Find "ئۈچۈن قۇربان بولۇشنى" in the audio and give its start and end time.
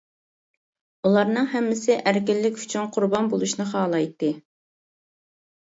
2.63-3.71